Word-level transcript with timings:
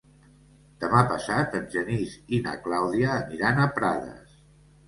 Demà 0.83 1.01
passat 1.11 1.53
en 1.59 1.69
Genís 1.75 2.15
i 2.39 2.39
na 2.47 2.57
Clàudia 2.65 3.13
aniran 3.19 3.63
a 3.63 3.69
Prades. 3.79 4.43